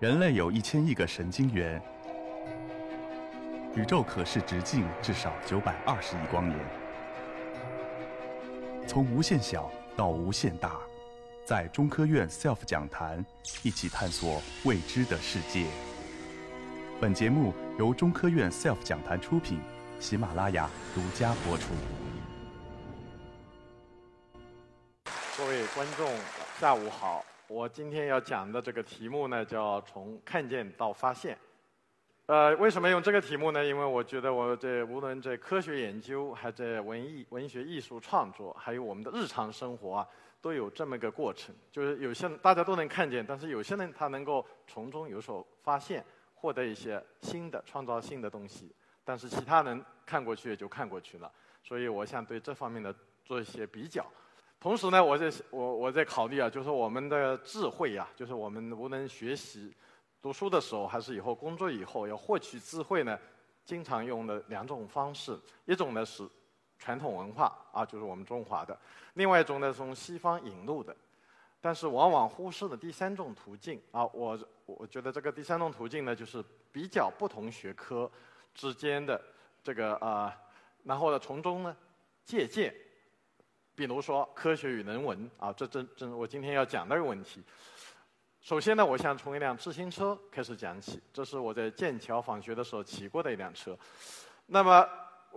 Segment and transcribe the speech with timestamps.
[0.00, 1.82] 人类有一千亿个神经元，
[3.74, 6.56] 宇宙可视直径至少九百二十亿光年。
[8.86, 10.78] 从无限小到无限大，
[11.44, 13.26] 在中科院 SELF 讲坛
[13.64, 15.66] 一起探索未知的世界。
[17.00, 19.58] 本节目由中科院 SELF 讲坛出品，
[19.98, 21.70] 喜马拉雅独家播出。
[25.36, 26.08] 各位观众，
[26.60, 27.24] 下午好。
[27.48, 31.36] 我今天要讲的这个题目呢，叫从看见到发现。
[32.26, 33.64] 呃，为什么用这个题目呢？
[33.64, 40.08] 因为我觉得我这无论在科学研究，还在文艺、文学艺术创作，还有我们的日常生活啊，
[40.42, 41.54] 都有这么个过程。
[41.72, 48.70] 就是有些大家都能看见，但是有些人他能够从中有所发现，获得一些新的、创造性的东西。
[49.02, 51.32] 但是其他人看过去也就看过去了。
[51.62, 52.94] 所以我想对这方面的
[53.24, 54.04] 做一些比较。
[54.60, 59.72] 同时呢，我在我我在考虑啊，就是我们的智慧呀，就是我们无论学习、
[60.20, 63.16] 读书的时候，还是以后工作以后要获取智慧呢，
[63.64, 66.28] 经常用的两种方式，一种呢是
[66.76, 68.74] 传统文化啊，就是我们中华的；
[69.14, 70.96] 另外一种呢从西方引入的，
[71.60, 74.04] 但是往往忽视了第三种途径啊。
[74.06, 74.36] 我
[74.66, 78.10] 我觉得这个第三种途径呢，就是比较不同学科
[78.54, 79.22] 之间的
[79.62, 80.36] 这个啊，
[80.82, 81.76] 然后呢从中呢
[82.24, 82.74] 借鉴。
[83.78, 87.40] 比如说科学与人文啊，这这这我今天要讲的问题。
[88.40, 91.00] 首先呢，我想从一辆自行车开始讲起。
[91.12, 93.78] 这是我在剑桥访学的时候骑过的一辆车。
[94.46, 94.84] 那么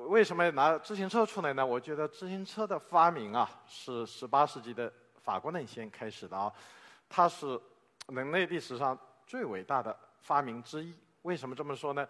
[0.08, 1.64] 为什么拿自行车出来呢？
[1.64, 6.52] 我觉得自行车的发明啊，是十八世纪的法国人先开始的啊，
[7.08, 7.61] 它是
[8.08, 10.92] 人类历史上最伟大的发明之一。
[11.22, 12.08] 为什么这么说呢？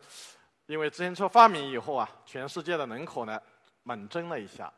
[0.68, 3.38] 因为自行车发明以后啊，全世界的人口呢
[3.84, 4.72] 猛增了一下。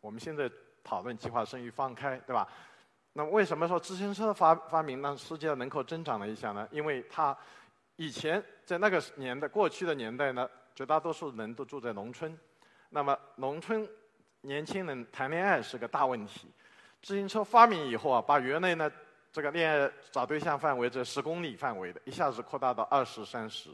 [0.00, 0.48] 我们现在。
[0.84, 2.46] 讨论计划生育放开，对吧？
[3.14, 6.68] 那为什么说自行车发发明让世界的人口增长了一下呢？
[6.70, 7.36] 因为它
[7.96, 12.36] 以前在那个年代、过去的年代呢，绝大多数人都住在农村，
[12.90, 13.88] 那么农村
[14.40, 16.48] 年轻人谈恋爱是个大问题。
[17.02, 18.90] 自行车发明以后啊，把原来呢
[19.30, 23.70] 这个恋爱找对象范围这十公里范围的，一下子扩大到二十三十。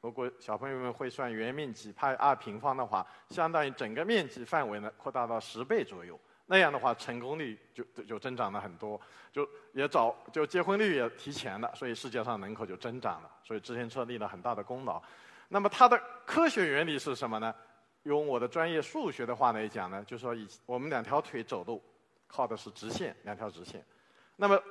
[0.00, 6.18] 如果小朋友们会算圆面积派二平方的话，相当于整个面积范围呢扩大到十倍左右。
[6.52, 9.00] 那样的话，成功率就就增长了很多，
[9.32, 15.02] 就也早就结婚率也提前了，所以世界上人口就增长了，所以自行车立了很大的功劳。
[15.48, 17.54] 那么它的科学原理是什么呢？
[18.02, 21.82] 用我的专业数学的话来讲呢，就是说以我们两条腿走路
[22.26, 23.82] 靠的是直线，两条直线。
[24.36, 24.62] 那么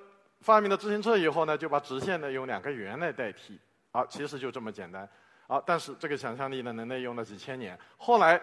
[0.41, 3.59] 发明了自行车以后呢，就把直线呢用两个圆来代替，
[3.89, 5.09] 啊，其实就这么简单。
[5.47, 7.75] 啊，但是这个想象力呢，人类用了几千年。
[7.97, 8.39] 后来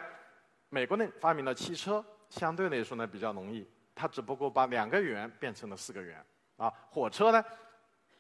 [0.71, 2.05] 美国人发明了汽车。
[2.29, 6.23] 相对来说呢比较容易，它只不过把两个圆变成了四个圆，
[6.57, 7.43] 啊，火车呢，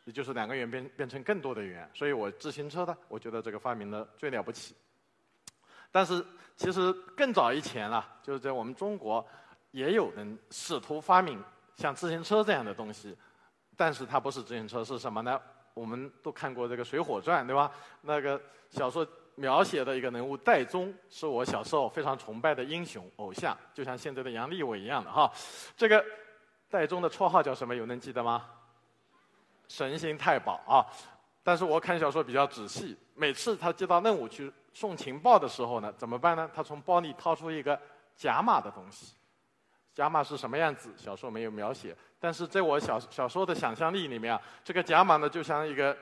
[0.04, 4.74] 也就是两个圆变变成更多的圆，所以我自行车呢，我觉得这个发明的最了不起。
[5.90, 6.24] 但是
[6.56, 9.26] 其实更早以前啊，就是在我们中国
[9.70, 11.42] 也有人试图发明
[11.76, 13.16] 像自行车这样的东西，
[13.76, 15.40] 但是它不是自行车是什么呢？
[15.74, 17.70] 我们都看过这个《水浒传》，对吧？
[18.02, 19.06] 那个小说。
[19.38, 25.30] 描写的一个人物戴宗是我小时候非常崇拜的英雄偶像，就像现在的杨利伟一样的哈。
[25.76, 26.04] 这个
[26.68, 27.74] 戴宗的绰号叫什么？
[27.74, 28.44] 有能记得吗？
[29.68, 30.84] 神行太保啊！
[31.42, 36.50] 但是我看小说比较仔细，每次他接到任务去送情报的时候呢，怎么办呢？
[36.52, 37.78] 他从包里掏出一个
[38.16, 39.14] 甲马的东西。
[39.94, 40.92] 甲马是什么样子？
[40.96, 45.96] 小说没有描写，但是在我小小说的想象力里面啊，这个甲马呢就像一个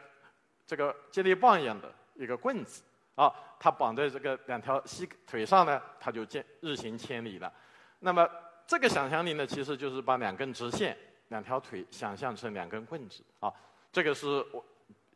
[0.67, 2.83] 这个接力棒一样的一个棍子。
[3.17, 7.53] 啊，它绑在这个两条膝腿上呢，它就见日行千里了。
[7.99, 8.29] 那么
[8.67, 10.97] 这个想象力呢，其实就是把两根直线、
[11.29, 13.51] 两条腿想象成两根棍子啊。
[13.91, 14.65] 这个是我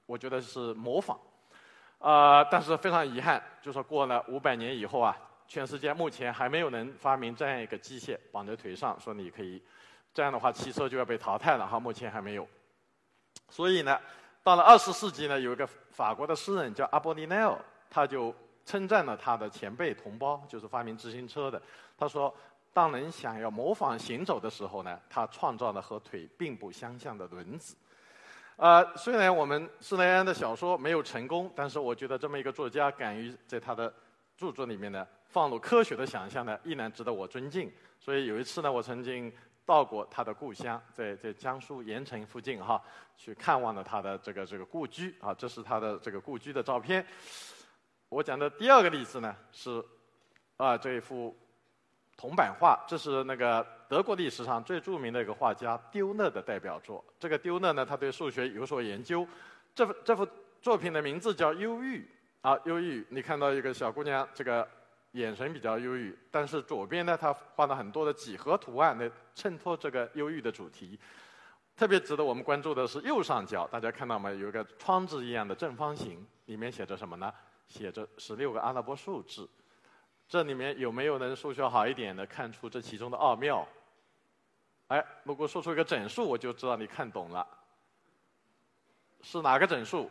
[0.07, 1.21] 我觉得是模仿，
[1.99, 5.15] 啊，但是非常遗憾，就说过了五百年以后啊，
[5.47, 9.63] 全世界目前还没有人发明这样一个机械绑在腿上，说你可以
[10.15, 11.79] 这样的话，汽车就要被淘汰了哈。
[11.79, 12.49] 目前还没有。
[13.51, 14.01] 所以呢，
[14.43, 17.63] 到了二十世纪呢，有一个法国的诗人叫阿波利奈尔。
[17.91, 18.35] 他就
[18.65, 21.61] 称赞了他的前辈同胞，就是发明自行车的。
[21.99, 22.33] 他说
[22.73, 27.77] ：“当人想要模仿行走的时候呢，他创造了和腿并不相像的轮子。”
[28.57, 33.93] 呃，虽然我们施耐庵的小说没有成功，但是我觉得这么一个作家敢于在他的
[34.37, 37.73] 著作里面呢放入科学的想象呢，依然值得我尊敬。
[37.99, 39.33] 所以有一次呢，我曾经
[39.65, 42.83] 到过他的故乡，在在江苏盐城附近哈，
[43.17, 47.05] 去看望了他的这个这个故居啊，这是他的这个故居的照片。
[48.11, 49.83] 我讲的第二个例子呢，是
[50.57, 51.35] 啊这一幅
[52.17, 57.03] 铜版画，这是那个德国历史上最著名的一个画家丢勒的代表作。
[57.21, 59.27] 这个丢勒呢，他对数学有所研究。
[59.77, 60.27] 这幅这幅
[60.61, 61.99] 作品的名字叫《忧郁》
[62.41, 63.01] 啊，《忧郁》。
[63.11, 64.69] 你看到一个小姑娘，这个
[65.13, 70.99] 眼神比较忧郁，但是左边呢，她画了很多的几何图案来衬托这个忧郁的主题。
[71.77, 74.33] 特别值得我们关注的是右上角，大家看到吗？
[74.33, 77.33] 有一个窗子一样的正方形，里面写着什么呢？
[77.71, 79.49] 写着十六个阿拉伯数字。
[80.29, 83.67] 这里面有没有人数学好一点的看出这其中的奥妙？
[84.89, 87.47] 哎，如果说出一个整数，我就知道你看懂了。
[89.23, 90.11] 是哪个整数？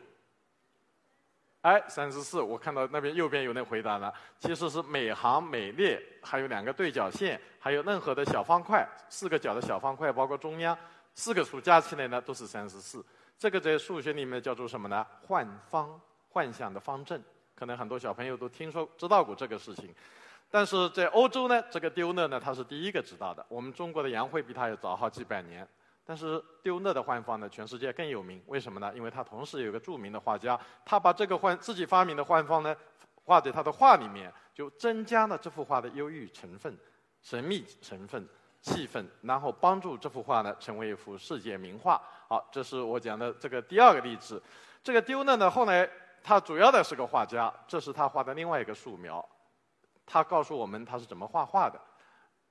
[1.62, 2.42] 哎，三十四。
[2.42, 10.78] 我看到那边右边有人回答了，其实是每行每列还有两个对角线，还有任何的小方块，四个角的小方块，包括中央
[11.14, 13.06] 四个数加起来呢都是三十四。
[13.38, 15.06] 这个在数学里面叫做什么呢？
[15.26, 17.24] 幻方，幻想的方阵。
[17.60, 19.94] 可能很多小朋友都听说知道过这个事情，
[20.50, 23.46] 但是在欧洲呢，这个丢勒呢他是第一个知道的。
[23.50, 25.68] 我们中国的杨惠比他要早好几百年，
[26.06, 28.42] 但是丢勒的幻方呢，全世界更有名。
[28.48, 28.94] 为什么呢？
[28.96, 32.74] 因为他同时有个著名的画家，他把这个幻自己发明的幻方呢
[33.26, 36.74] 画在他的画里面，就增加了这幅画的忧郁成分、
[37.22, 38.26] 神秘成分、
[38.62, 42.02] 气氛，然后帮助这幅画呢成为一幅世界名画。
[42.30, 44.42] 好，这是我讲的这个第二个例子。
[44.82, 45.90] 这个丢勒呢后来。
[46.30, 49.28] 他主要的是个画家，这是他画的另外一个素描。
[50.06, 51.82] 他告诉我们他是怎么画画的。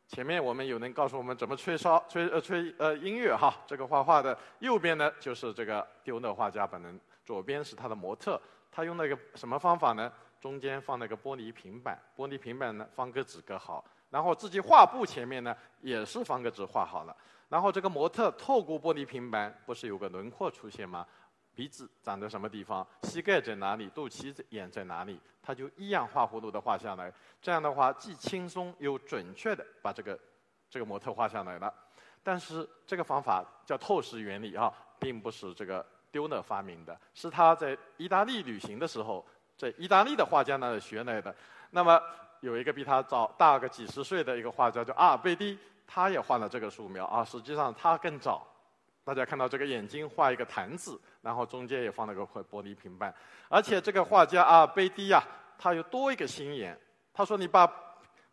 [0.09, 3.55] 前面我们有人告诉我们怎么吹哨、吹呃吹呃音乐哈。
[3.69, 8.41] 这个画画的右边呢就是这个丢勒画家本人，左边是他的模特。
[8.73, 10.13] 他用了一个什么方法呢？
[10.41, 17.17] 中间放了个玻璃平板，玻璃平板呢方格纸搁好，然后自己画布前面呢也是方格纸画好了。
[17.49, 21.07] 然后这个模特透过玻璃平板，不是有个轮廓出现吗？
[21.58, 22.87] 鼻子长在什么地方？
[23.02, 23.88] 膝盖在哪里？
[23.88, 25.19] 肚脐眼在哪里？
[25.43, 27.12] 他就一样画葫芦的画下来。
[27.43, 30.16] 这样的话，既轻松又准确的把这个
[30.70, 31.75] 这个模特画下来了。
[32.22, 39.26] 但是这个方法叫透视原理啊，并不是这个丢勒发明的，是他在意大利旅行的时候，
[39.56, 41.34] 在意大利的画家那里学来的。
[41.70, 42.00] 那么
[42.38, 45.58] 有一个比他早大个几十岁的一个画家叫阿尔贝蒂，
[45.88, 47.25] 他也画了这个素描啊。
[47.25, 48.46] 实际上他更早。
[49.08, 53.14] 大家看到这个眼睛画一个坛子，然后中间也放了个块玻璃平板，
[53.49, 55.19] 而且这个画家啊贝蒂呀，
[55.56, 56.78] 他有多一个心眼。
[57.14, 57.66] 他说：“你把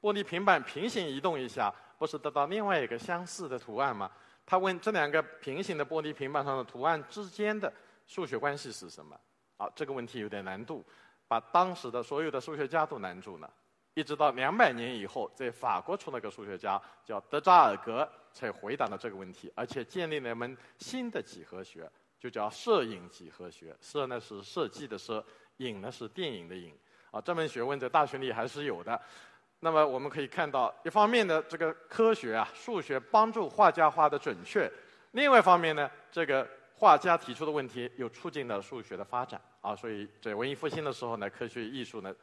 [0.02, 4.12] 玻璃平板平行移动一下，不是得到另外一个相似的图案吗？”
[4.46, 7.72] 他问这两个平行的玻璃平板上的图案之间的
[8.06, 9.18] 数学关系是什么？
[9.56, 10.84] 啊，这个问题有点难度，
[11.26, 13.50] 把当时的所有的数学家都难住了。
[13.96, 18.08] 一直到两百年以后，在法国出了个数学家叫德扎尔格。
[18.36, 21.90] 才回答了这个问题，而且建立了一门新的几何学，
[22.20, 23.74] 就叫摄影几何学。
[23.80, 25.26] 摄呢是设计的摄，
[25.60, 26.78] 影呢是电影的影。
[27.12, 29.02] 啊，这门学问在大学里还是有的。
[29.62, 34.70] 那么我们可以看到，一方面的这个科学啊，数学帮助画家画的准确；
[35.12, 39.40] 另外一方面呢，这个画家提出的问题又促进了数学的发展。
[39.62, 42.14] 啊，所以在文艺复兴的时候呢，科学艺术呢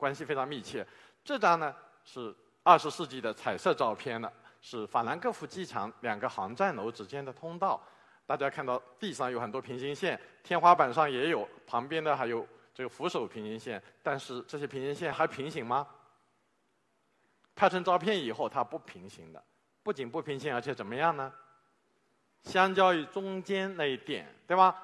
[0.00, 0.84] 关系非常密切。
[1.22, 1.72] 这张呢
[2.04, 4.32] 是二十世纪的彩色照片了。
[4.62, 7.82] 是法兰克福机场两个航站楼之间的通道，
[8.26, 15.86] 大家看到地上有很多平行线，天花板上也有，旁边的还有这个扶手平行线，但是这些平行线还平行吗？
[17.54, 19.42] 拍成照片以后，它不平行的，
[19.82, 21.32] 不仅不平行，而且怎么样呢？
[22.42, 24.76] 相较于中间那一点，对吧？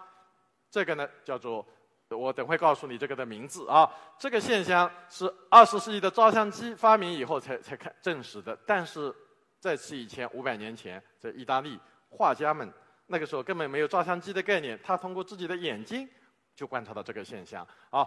[0.70, 1.66] 这个呢叫做，
[2.10, 3.90] 我等会告诉你这个的名字啊。
[4.18, 9.14] 这个现象是二十世纪的照相机发明以后才才看证实的，但是。
[9.58, 12.70] 在此以前，五百年前，在意大利，画家们
[13.06, 16.08] 那个时候根本没有照相机的概念，他通过自己的眼睛
[16.54, 18.06] 就观察到这个现象啊。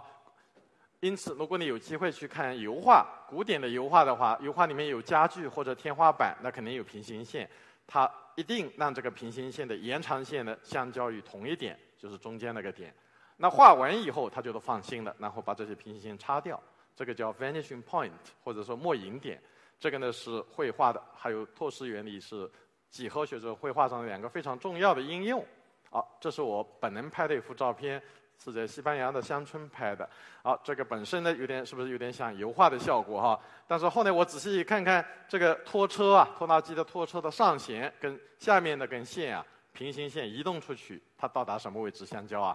[1.00, 7.50] 因此，如果你有机会去看油画，古典的油画的话，油画里面有家具或者天花板，那肯定有平行线，
[7.86, 12.94] 它一定让这个平行线的延长线呢相交于同一点，就是中间那个点。
[13.42, 16.62] 那画完以后，他就都放心了，然后把这些平行线擦掉，
[16.94, 18.10] 这个叫 vanishing point，
[18.44, 19.40] 或者说末影点。
[19.78, 22.48] 这个呢是绘画的，还有透视原理是
[22.90, 25.42] 几何学这绘画上的两个非常重要的应用。
[25.90, 28.00] 好，这是我本人拍的一幅照片，
[28.38, 30.06] 是在西班牙的乡村拍的。
[30.42, 33.40] 好，这个本身呢有点是不是有点像油画的效果哈？
[33.66, 42.54] 但是后来我仔细看看这个拖车啊，拖拉机的拖车的上弦跟下面的根线啊，平行线移动出去，它到达什么位置相交啊？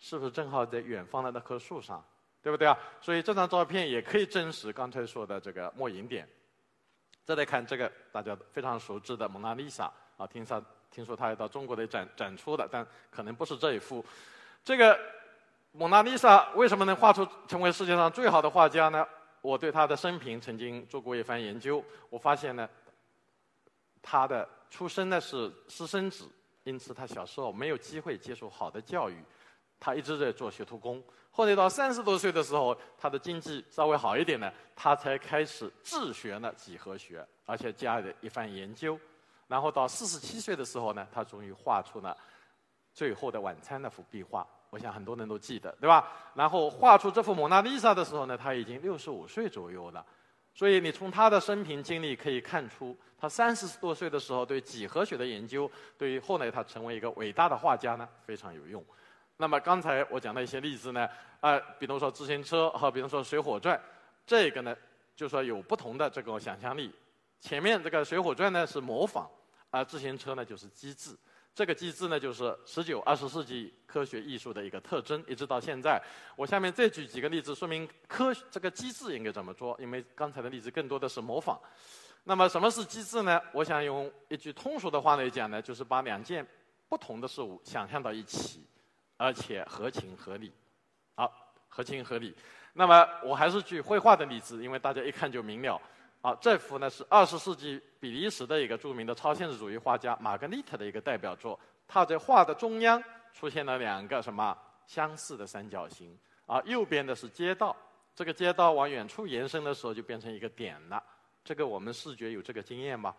[0.00, 2.04] 是不是正好在远方的那棵树上？
[2.42, 2.76] 对不对啊？
[3.00, 6.26] 所以这张照片也可以证实刚才说的这个末影点。
[7.24, 14.04] 再来看这个大家非常熟知的蒙娜丽莎啊，听说听说它要到中国来展展出的，但可能不是这一幅。
[14.64, 14.98] 这个
[15.72, 19.06] 蒙娜丽莎为什么能画出成为世界上最好的画家呢？
[19.42, 22.68] 我对他的生平曾经做过一番研究，我发现呢，
[24.02, 26.26] 他的出生呢是私生子，
[26.64, 29.16] 因此他小时候没有机会接受好的教育，
[29.80, 31.02] 他一直在做学徒工。
[31.32, 38.98] 后来到三十多岁的时候，他的经济稍微好一点呢，他才开始自学了几何学，而且加了一番研究。
[39.48, 42.10] 然后到四十七岁的时候呢，他终于画出了
[42.92, 44.46] 《最后的晚餐》那幅壁画。
[44.70, 46.08] 我想很多人都记得，对吧？
[46.34, 50.04] 然后画出这幅蒙娜丽莎的时候呢，他已经六十五岁左右了。
[50.52, 58.84] 所以你从他的生平经历可以看出，他三十多岁的时候对几何学的研究，对于后来他成为一个伟大的画家呢，非常有用。
[59.40, 61.08] 那么刚才我讲的一些例子呢，
[61.40, 63.80] 啊，比如说自行车和比如说水火传，
[64.26, 64.76] 这个呢，
[65.16, 66.94] 就说有不同的这个想象力。
[67.40, 69.26] 前面这个水火传呢是模仿，
[69.70, 71.16] 而自行车呢就是机制。
[71.54, 75.98] 这个机制呢，就是十九、二十世纪科学艺术的一个特征，一直到现在。
[76.36, 79.74] 我下面再举几个例子，说明科这个机制应该怎么做。
[79.80, 81.58] 因为刚才的例子更多的是模仿。
[82.24, 83.40] 那么什么是机制呢？
[83.54, 86.46] 我想用一句通俗的话来讲呢，就是把两件
[86.90, 88.62] 不同的事物想象到一起，
[89.20, 90.50] 而且合情合理。
[91.14, 91.30] 好，
[91.68, 92.34] 合情合理。
[92.72, 95.78] 那么我还是举绘画的例子，因为大家一看就明了。
[96.22, 101.60] 好，这幅呢是二十世纪比利时的一个著名的超现实主义画家玛格丽特的一个代表作。
[101.86, 103.02] 他在画的中央
[103.34, 106.18] 出现了两个什么相似的三角形？
[106.46, 107.76] 啊，右边的是街道，
[108.14, 111.02] 这个街道往远处延伸的时候就变成一个点了。
[111.44, 113.14] 这个我们视觉有这个经验吧？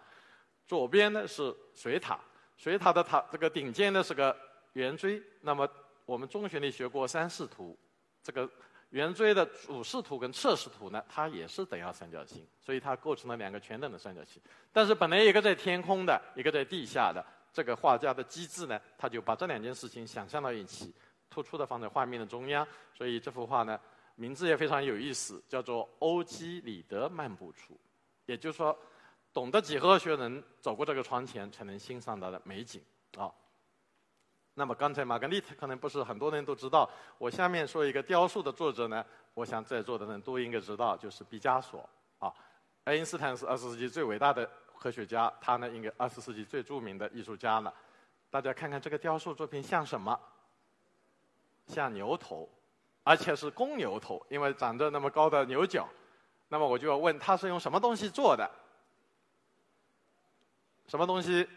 [0.65, 2.19] 左边呢是水塔，
[2.57, 4.35] 水塔的塔这个顶尖呢是个
[4.73, 5.21] 圆锥。
[5.41, 5.67] 那么
[6.05, 7.77] 我们中学里学过三视图，
[8.21, 8.49] 这个。
[8.91, 14.41] 圆锥的主视图跟侧视图呢，它也是等腰三角形，所以它构成了两个全等的三角形。
[14.73, 20.93] 但是本来一个在天空的，一个在地下的，这个画家的机智呢，他就把这两件事情想象到一起，
[21.29, 22.67] 突出的放在画面的中央。
[22.93, 23.79] 所以这幅画呢，
[24.15, 27.73] 名字也非常有意思，叫做《欧几里得漫步处》，
[28.25, 28.77] 也就是说，
[29.31, 32.81] 懂得几何学人走过这个窗前，才能欣赏到的美景
[33.15, 33.31] 啊。
[34.61, 36.87] 那么刚才玛格丽特可能不是很多人都知道，
[37.17, 39.03] 我下面说一个雕塑的作者呢，
[39.33, 41.89] 我想在座的人都应该知道，就是毕加索
[42.19, 42.31] 啊。
[42.83, 47.73] 爱因斯坦是二十世纪最伟大的科学家，他呢应该二十世纪最著名的艺术家了。
[48.29, 50.19] 大家看看这个雕塑作品像什么？
[51.65, 52.47] 像牛头，
[53.01, 55.89] 而且是公牛头，因为长着那么高的牛角。
[56.49, 58.47] 那么我就要问，他是用什么东西做的？
[60.85, 61.49] 什么东西？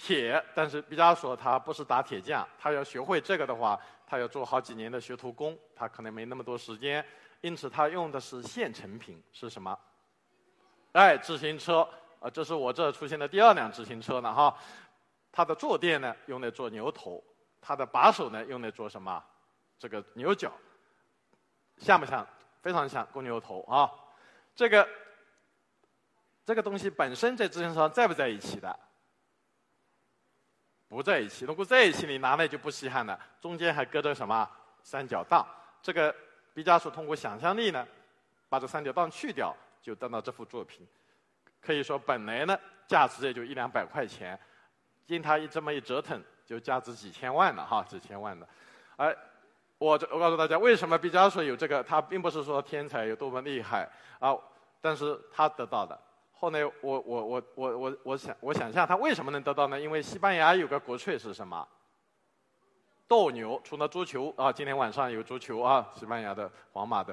[0.00, 7.04] 铁，但是毕加索他不是打铁匠，他要学会这个的话，他要做好几年的学徒工，他可能没那么多时间，
[7.40, 9.76] 因此他用的是现成品，是什么？
[10.92, 11.80] 哎，自行车，
[12.20, 14.56] 啊，这是我这出现的第二辆自行车了哈。
[15.32, 17.22] 它的坐垫呢用来做牛头，
[17.60, 19.22] 它的把手呢用来做什么？
[19.80, 20.52] 这个牛角，
[21.78, 22.26] 像不像？
[22.62, 23.90] 非常像公牛头啊。
[24.54, 24.88] 这个
[26.44, 28.78] 这个东西本身在自行车上在不在一起的？
[30.88, 33.18] 不在一起，如果在一起，你拿来就不稀罕了。
[33.40, 34.48] 中间还隔着什么
[34.82, 35.46] 三角档？
[35.82, 36.14] 这个
[36.54, 37.86] 毕加索通过想象力呢，
[38.48, 40.86] 把这三角档去掉，就得到这幅作品。
[41.60, 44.38] 可以说，本来呢价值也就一两百块钱，
[45.06, 48.48] 经他一这么一折腾，就价值几千万了哈，几千万了。
[48.96, 49.14] 哎，
[49.76, 51.82] 我我告诉大家，为什么毕加索有这个？
[51.82, 53.86] 他并不是说天才有多么厉害
[54.18, 54.34] 啊，
[54.80, 56.00] 但是他得到的。
[56.40, 59.80] 后来，我我我我我我想我想象他为什么能得到呢？
[59.80, 61.66] 因为西班牙有个国粹是什么？
[63.08, 63.60] 斗牛。
[63.64, 67.12] 除了足球啊，今天晚上有足球啊，西班牙的皇马的，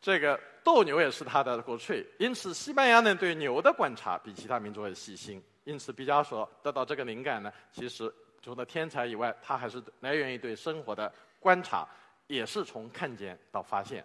[0.00, 2.04] 这个斗牛也是他的国粹。
[2.18, 5.40] 因此，西班牙人对牛的观察比其他民族要细心。
[5.62, 8.12] 因此，毕加索得到这个灵感呢，其实
[8.42, 11.86] 除了天才以外，他还是来源于对生活的观察，
[12.26, 14.04] 也是从看见到发现。